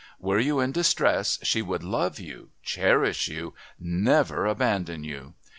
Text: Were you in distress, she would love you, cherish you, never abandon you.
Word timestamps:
Were 0.19 0.39
you 0.39 0.59
in 0.59 0.71
distress, 0.71 1.37
she 1.43 1.61
would 1.61 1.83
love 1.83 2.19
you, 2.19 2.49
cherish 2.63 3.27
you, 3.27 3.53
never 3.79 4.47
abandon 4.47 5.03
you. 5.03 5.35